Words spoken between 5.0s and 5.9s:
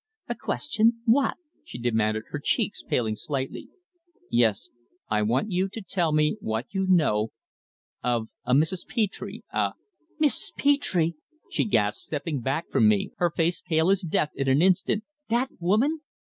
I want you to